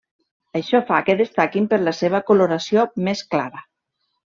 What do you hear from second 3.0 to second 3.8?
més clara.